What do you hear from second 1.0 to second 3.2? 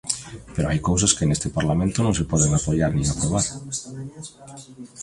que neste Parlamento non se poden apoiar nin